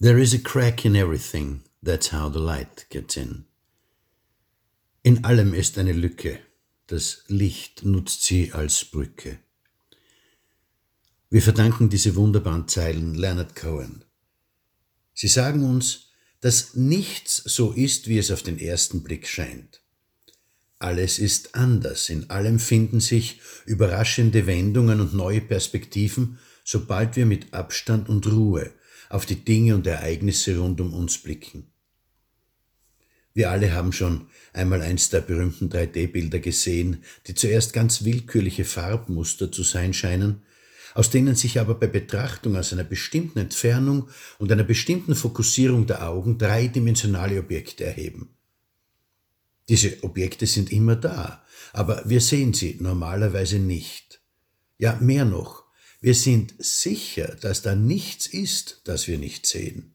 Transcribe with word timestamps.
There 0.00 0.20
is 0.20 0.32
a 0.32 0.38
crack 0.38 0.84
in 0.84 0.94
everything, 0.94 1.62
that's 1.82 2.12
how 2.12 2.28
the 2.28 2.38
light 2.38 2.86
gets 2.88 3.16
in. 3.16 3.46
In 5.02 5.24
allem 5.24 5.54
ist 5.54 5.76
eine 5.76 5.92
Lücke, 5.92 6.38
das 6.86 7.24
Licht 7.26 7.84
nutzt 7.84 8.22
sie 8.22 8.52
als 8.52 8.84
Brücke. 8.84 9.40
Wir 11.30 11.42
verdanken 11.42 11.88
diese 11.88 12.14
wunderbaren 12.14 12.68
Zeilen 12.68 13.16
Leonard 13.16 13.56
Cohen. 13.56 14.04
Sie 15.14 15.26
sagen 15.26 15.64
uns, 15.64 16.10
dass 16.40 16.76
nichts 16.76 17.34
so 17.34 17.72
ist, 17.72 18.06
wie 18.06 18.18
es 18.18 18.30
auf 18.30 18.44
den 18.44 18.60
ersten 18.60 19.02
Blick 19.02 19.26
scheint. 19.26 19.80
Alles 20.78 21.18
ist 21.18 21.56
anders, 21.56 22.08
in 22.08 22.30
allem 22.30 22.60
finden 22.60 23.00
sich 23.00 23.40
überraschende 23.66 24.46
Wendungen 24.46 25.00
und 25.00 25.12
neue 25.12 25.40
Perspektiven, 25.40 26.38
sobald 26.62 27.16
wir 27.16 27.26
mit 27.26 27.52
Abstand 27.52 28.08
und 28.08 28.28
Ruhe 28.28 28.70
auf 29.08 29.26
die 29.26 29.44
Dinge 29.44 29.74
und 29.74 29.86
Ereignisse 29.86 30.58
rund 30.58 30.80
um 30.80 30.92
uns 30.94 31.18
blicken. 31.18 31.66
Wir 33.34 33.50
alle 33.50 33.72
haben 33.72 33.92
schon 33.92 34.26
einmal 34.52 34.82
eins 34.82 35.10
der 35.10 35.20
berühmten 35.20 35.68
3D-Bilder 35.68 36.40
gesehen, 36.40 37.04
die 37.26 37.34
zuerst 37.34 37.72
ganz 37.72 38.04
willkürliche 38.04 38.64
Farbmuster 38.64 39.52
zu 39.52 39.62
sein 39.62 39.94
scheinen, 39.94 40.42
aus 40.94 41.10
denen 41.10 41.36
sich 41.36 41.60
aber 41.60 41.76
bei 41.76 41.86
Betrachtung 41.86 42.56
aus 42.56 42.72
einer 42.72 42.82
bestimmten 42.82 43.38
Entfernung 43.38 44.08
und 44.38 44.50
einer 44.50 44.64
bestimmten 44.64 45.14
Fokussierung 45.14 45.86
der 45.86 46.08
Augen 46.08 46.38
dreidimensionale 46.38 47.38
Objekte 47.38 47.84
erheben. 47.84 48.30
Diese 49.68 50.02
Objekte 50.02 50.46
sind 50.46 50.72
immer 50.72 50.96
da, 50.96 51.44
aber 51.72 52.02
wir 52.06 52.20
sehen 52.20 52.54
sie 52.54 52.78
normalerweise 52.80 53.60
nicht. 53.60 54.20
Ja, 54.78 54.98
mehr 55.00 55.24
noch, 55.24 55.64
wir 56.00 56.14
sind 56.14 56.54
sicher, 56.58 57.36
dass 57.40 57.62
da 57.62 57.74
nichts 57.74 58.26
ist, 58.26 58.82
das 58.84 59.08
wir 59.08 59.18
nicht 59.18 59.46
sehen. 59.46 59.94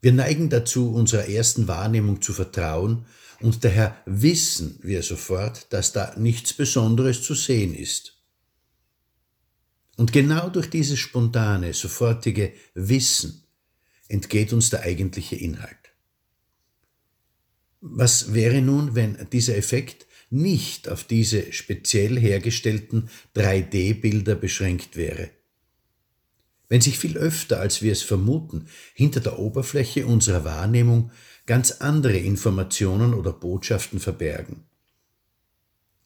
Wir 0.00 0.12
neigen 0.12 0.48
dazu, 0.48 0.92
unserer 0.92 1.28
ersten 1.28 1.68
Wahrnehmung 1.68 2.22
zu 2.22 2.32
vertrauen, 2.32 3.06
und 3.40 3.64
daher 3.64 3.96
wissen 4.04 4.78
wir 4.82 5.02
sofort, 5.02 5.72
dass 5.72 5.92
da 5.92 6.14
nichts 6.16 6.52
Besonderes 6.52 7.22
zu 7.22 7.34
sehen 7.34 7.74
ist. 7.74 8.18
Und 9.96 10.12
genau 10.12 10.50
durch 10.50 10.68
dieses 10.68 10.98
spontane, 10.98 11.72
sofortige 11.72 12.52
Wissen 12.74 13.42
entgeht 14.08 14.52
uns 14.52 14.70
der 14.70 14.82
eigentliche 14.82 15.36
Inhalt. 15.36 15.76
Was 17.80 18.34
wäre 18.34 18.60
nun, 18.60 18.94
wenn 18.94 19.26
dieser 19.30 19.56
Effekt 19.56 20.06
nicht 20.30 20.88
auf 20.88 21.04
diese 21.04 21.52
speziell 21.52 22.18
hergestellten 22.18 23.10
3D-Bilder 23.36 24.36
beschränkt 24.36 24.96
wäre. 24.96 25.30
Wenn 26.68 26.80
sich 26.80 26.98
viel 26.98 27.18
öfter, 27.18 27.58
als 27.58 27.82
wir 27.82 27.90
es 27.90 28.02
vermuten, 28.02 28.66
hinter 28.94 29.20
der 29.20 29.40
Oberfläche 29.40 30.06
unserer 30.06 30.44
Wahrnehmung 30.44 31.10
ganz 31.46 31.72
andere 31.72 32.16
Informationen 32.16 33.12
oder 33.12 33.32
Botschaften 33.32 33.98
verbergen. 33.98 34.62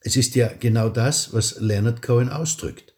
Es 0.01 0.17
ist 0.17 0.35
ja 0.35 0.49
genau 0.49 0.89
das, 0.89 1.35
was 1.35 1.61
Leonard 1.61 2.01
Cohen 2.01 2.31
ausdrückt. 2.31 2.95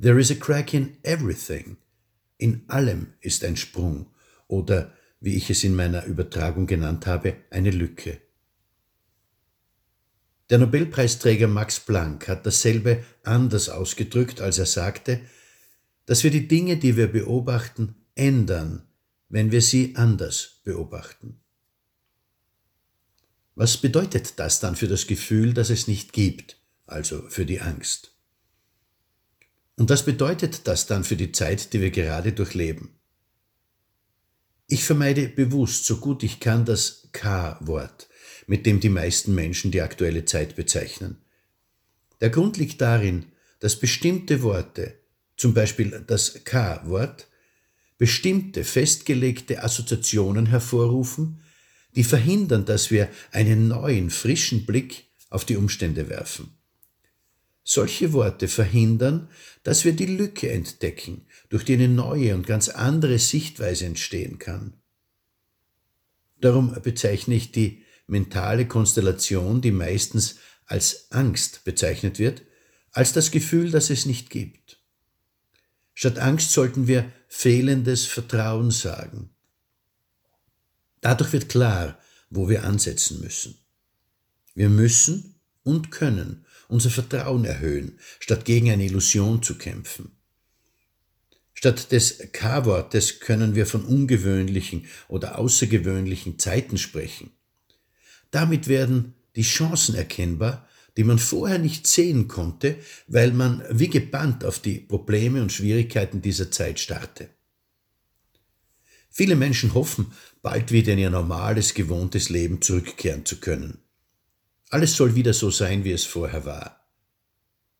There 0.00 0.18
is 0.18 0.30
a 0.30 0.34
crack 0.34 0.72
in 0.72 0.96
everything. 1.02 1.76
In 2.38 2.62
allem 2.68 3.08
ist 3.20 3.44
ein 3.44 3.56
Sprung 3.56 4.06
oder, 4.46 4.94
wie 5.20 5.36
ich 5.36 5.50
es 5.50 5.64
in 5.64 5.74
meiner 5.74 6.06
Übertragung 6.06 6.66
genannt 6.66 7.06
habe, 7.06 7.36
eine 7.50 7.70
Lücke. 7.70 8.18
Der 10.50 10.58
Nobelpreisträger 10.58 11.46
Max 11.46 11.78
Planck 11.80 12.28
hat 12.28 12.46
dasselbe 12.46 13.04
anders 13.22 13.68
ausgedrückt, 13.68 14.40
als 14.40 14.58
er 14.58 14.66
sagte, 14.66 15.20
dass 16.06 16.24
wir 16.24 16.30
die 16.30 16.48
Dinge, 16.48 16.78
die 16.78 16.96
wir 16.96 17.08
beobachten, 17.08 17.94
ändern, 18.14 18.82
wenn 19.28 19.50
wir 19.52 19.60
sie 19.60 19.94
anders 19.96 20.60
beobachten. 20.64 21.40
Was 23.54 23.76
bedeutet 23.76 24.38
das 24.38 24.60
dann 24.60 24.76
für 24.76 24.88
das 24.88 25.06
Gefühl, 25.06 25.52
das 25.52 25.68
es 25.68 25.86
nicht 25.86 26.12
gibt, 26.12 26.58
also 26.86 27.22
für 27.28 27.44
die 27.44 27.60
Angst? 27.60 28.14
Und 29.76 29.90
was 29.90 30.04
bedeutet 30.04 30.66
das 30.66 30.86
dann 30.86 31.04
für 31.04 31.16
die 31.16 31.32
Zeit, 31.32 31.72
die 31.72 31.80
wir 31.80 31.90
gerade 31.90 32.32
durchleben? 32.32 32.98
Ich 34.66 34.84
vermeide 34.84 35.28
bewusst, 35.28 35.84
so 35.86 35.98
gut 35.98 36.22
ich 36.22 36.40
kann, 36.40 36.64
das 36.64 37.08
K-Wort, 37.12 38.08
mit 38.48 38.66
dem 38.66 38.80
die 38.80 38.88
meisten 38.88 39.34
Menschen 39.34 39.70
die 39.70 39.82
aktuelle 39.82 40.24
Zeit 40.24 40.56
bezeichnen. 40.56 41.18
Der 42.20 42.30
Grund 42.30 42.56
liegt 42.56 42.80
darin, 42.80 43.26
dass 43.60 43.76
bestimmte 43.76 44.42
Worte, 44.42 44.94
zum 45.36 45.54
Beispiel 45.54 46.02
das 46.06 46.42
K-Wort, 46.44 47.28
bestimmte 47.98 48.64
festgelegte 48.64 49.62
Assoziationen 49.62 50.46
hervorrufen, 50.46 51.42
die 51.94 52.04
verhindern, 52.04 52.64
dass 52.64 52.90
wir 52.90 53.08
einen 53.32 53.68
neuen, 53.68 54.08
frischen 54.10 54.64
Blick 54.66 55.04
auf 55.30 55.44
die 55.44 55.56
Umstände 55.56 56.08
werfen. 56.08 56.50
Solche 57.64 58.14
Worte 58.14 58.48
verhindern, 58.48 59.28
dass 59.62 59.84
wir 59.84 59.92
die 59.92 60.06
Lücke 60.06 60.50
entdecken, 60.50 61.26
durch 61.50 61.64
die 61.64 61.74
eine 61.74 61.88
neue 61.88 62.34
und 62.34 62.46
ganz 62.46 62.70
andere 62.70 63.18
Sichtweise 63.18 63.84
entstehen 63.84 64.38
kann. 64.38 64.72
Darum 66.40 66.74
bezeichne 66.82 67.34
ich 67.34 67.52
die 67.52 67.82
mentale 68.08 68.66
Konstellation, 68.66 69.60
die 69.60 69.70
meistens 69.70 70.36
als 70.66 71.10
Angst 71.12 71.64
bezeichnet 71.64 72.18
wird, 72.18 72.42
als 72.90 73.12
das 73.12 73.30
Gefühl, 73.30 73.70
dass 73.70 73.90
es 73.90 74.06
nicht 74.06 74.30
gibt. 74.30 74.80
Statt 75.94 76.18
Angst 76.18 76.52
sollten 76.52 76.86
wir 76.86 77.12
fehlendes 77.28 78.06
Vertrauen 78.06 78.70
sagen. 78.70 79.30
Dadurch 81.00 81.32
wird 81.32 81.48
klar, 81.48 81.98
wo 82.30 82.48
wir 82.48 82.64
ansetzen 82.64 83.20
müssen. 83.20 83.58
Wir 84.54 84.68
müssen 84.68 85.36
und 85.62 85.90
können 85.90 86.44
unser 86.68 86.90
Vertrauen 86.90 87.44
erhöhen, 87.44 87.98
statt 88.20 88.44
gegen 88.44 88.70
eine 88.70 88.84
Illusion 88.84 89.42
zu 89.42 89.56
kämpfen. 89.56 90.12
Statt 91.54 91.90
des 91.90 92.18
K-Wortes 92.32 93.20
können 93.20 93.54
wir 93.54 93.66
von 93.66 93.84
ungewöhnlichen 93.84 94.86
oder 95.08 95.38
außergewöhnlichen 95.38 96.38
Zeiten 96.38 96.78
sprechen. 96.78 97.30
Damit 98.30 98.68
werden 98.68 99.14
die 99.36 99.42
Chancen 99.42 99.94
erkennbar, 99.94 100.68
die 100.96 101.04
man 101.04 101.18
vorher 101.18 101.58
nicht 101.58 101.86
sehen 101.86 102.26
konnte, 102.28 102.76
weil 103.06 103.32
man 103.32 103.62
wie 103.70 103.88
gebannt 103.88 104.44
auf 104.44 104.58
die 104.58 104.78
Probleme 104.80 105.40
und 105.40 105.52
Schwierigkeiten 105.52 106.22
dieser 106.22 106.50
Zeit 106.50 106.80
starrte. 106.80 107.30
Viele 109.10 109.36
Menschen 109.36 109.74
hoffen, 109.74 110.12
bald 110.42 110.72
wieder 110.72 110.92
in 110.92 110.98
ihr 110.98 111.10
normales, 111.10 111.74
gewohntes 111.74 112.28
Leben 112.28 112.60
zurückkehren 112.62 113.24
zu 113.24 113.40
können. 113.40 113.78
Alles 114.70 114.96
soll 114.96 115.14
wieder 115.14 115.32
so 115.32 115.50
sein, 115.50 115.84
wie 115.84 115.92
es 115.92 116.04
vorher 116.04 116.44
war. 116.44 116.88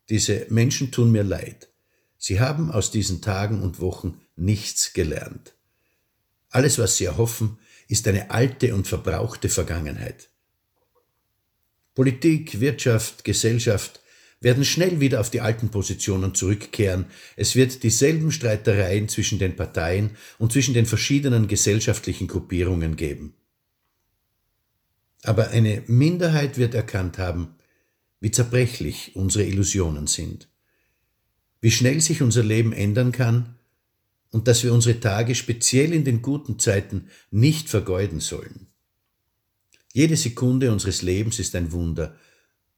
Diese 0.08 0.46
Menschen 0.48 0.90
tun 0.90 1.12
mir 1.12 1.22
leid. 1.22 1.68
Sie 2.16 2.40
haben 2.40 2.72
aus 2.72 2.90
diesen 2.90 3.20
Tagen 3.20 3.62
und 3.62 3.80
Wochen 3.80 4.20
nichts 4.36 4.92
gelernt. 4.94 5.54
Alles, 6.50 6.78
was 6.78 6.96
sie 6.96 7.04
erhoffen, 7.04 7.58
ist 7.88 8.08
eine 8.08 8.30
alte 8.30 8.74
und 8.74 8.86
verbrauchte 8.86 9.48
Vergangenheit. 9.48 10.30
Politik, 11.98 12.60
Wirtschaft, 12.60 13.24
Gesellschaft 13.24 14.00
werden 14.40 14.64
schnell 14.64 15.00
wieder 15.00 15.18
auf 15.20 15.30
die 15.30 15.40
alten 15.40 15.70
Positionen 15.70 16.32
zurückkehren. 16.32 17.06
Es 17.34 17.56
wird 17.56 17.82
dieselben 17.82 18.30
Streitereien 18.30 19.08
zwischen 19.08 19.40
den 19.40 19.56
Parteien 19.56 20.10
und 20.38 20.52
zwischen 20.52 20.74
den 20.74 20.86
verschiedenen 20.86 21.48
gesellschaftlichen 21.48 22.28
Gruppierungen 22.28 22.94
geben. 22.94 23.34
Aber 25.24 25.48
eine 25.48 25.82
Minderheit 25.88 26.56
wird 26.56 26.72
erkannt 26.76 27.18
haben, 27.18 27.56
wie 28.20 28.30
zerbrechlich 28.30 29.16
unsere 29.16 29.44
Illusionen 29.44 30.06
sind, 30.06 30.48
wie 31.60 31.72
schnell 31.72 32.00
sich 32.00 32.22
unser 32.22 32.44
Leben 32.44 32.72
ändern 32.72 33.10
kann 33.10 33.56
und 34.30 34.46
dass 34.46 34.62
wir 34.62 34.72
unsere 34.72 35.00
Tage 35.00 35.34
speziell 35.34 35.92
in 35.92 36.04
den 36.04 36.22
guten 36.22 36.60
Zeiten 36.60 37.08
nicht 37.32 37.68
vergeuden 37.68 38.20
sollen. 38.20 38.67
Jede 39.92 40.16
Sekunde 40.16 40.70
unseres 40.70 41.02
Lebens 41.02 41.38
ist 41.38 41.54
ein 41.54 41.72
Wunder. 41.72 42.16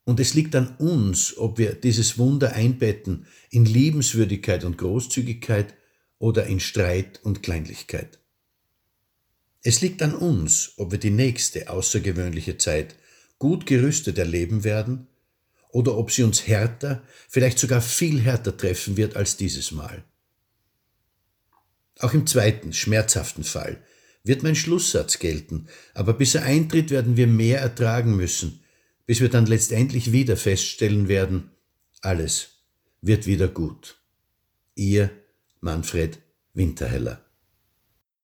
Und 0.05 0.21
es 0.21 0.35
liegt 0.35 0.55
an 0.57 0.77
uns, 0.77 1.37
ob 1.37 1.59
wir 1.59 1.75
dieses 1.75 2.19
Wunder 2.19 2.53
einbetten 2.53 3.27
in 3.51 3.65
Liebenswürdigkeit 3.65 4.65
und 4.65 4.79
Großzügigkeit 4.79 5.75
oder 6.19 6.47
in 6.47 6.61
Streit 6.61 7.21
und 7.23 7.43
Kleinlichkeit. 7.43 8.19
Es 9.63 9.83
liegt 9.83 10.03
an 10.03 10.15
uns, 10.15 10.73
ob 10.79 10.91
wir 10.93 10.99
die 10.99 11.11
nächste 11.11 11.69
außergewöhnliche 11.69 12.57
Zeit 12.57 12.95
gut 13.39 13.67
gerüstet 13.67 14.19
erleben 14.19 14.65
werden 14.65 15.07
oder 15.71 15.97
ob 15.97 16.11
sie 16.11 16.23
uns 16.23 16.47
härter, 16.47 17.03
vielleicht 17.29 17.59
sogar 17.59 17.83
viel 17.83 18.21
härter 18.21 18.57
treffen 18.57 18.97
wird 18.97 19.17
als 19.17 19.37
dieses 19.37 19.71
Mal. 19.71 20.05
Auch 21.99 22.15
im 22.15 22.27
zweiten, 22.27 22.73
schmerzhaften 22.73 23.45
Fall 23.45 23.83
wird 24.25 24.43
mein 24.43 24.55
Schlusssatz 24.55 25.19
gelten, 25.19 25.67
aber 25.95 26.13
bis 26.13 26.35
er 26.35 26.43
eintritt, 26.43 26.91
werden 26.91 27.17
wir 27.17 27.27
mehr 27.27 27.61
ertragen 27.61 28.17
müssen, 28.17 28.61
bis 29.07 29.21
wir 29.21 29.29
dann 29.29 29.47
letztendlich 29.47 30.13
wieder 30.13 30.37
feststellen 30.37 31.09
werden, 31.09 31.51
alles 32.03 32.65
wird 33.01 33.27
wieder 33.27 33.49
gut. 33.49 34.01
Ihr 34.75 35.11
Manfred 35.61 36.19
Winterheller 36.55 37.25